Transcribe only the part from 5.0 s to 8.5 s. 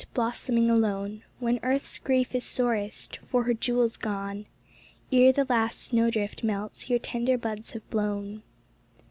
Ere the last snowdrift melts, your tender buds have blown.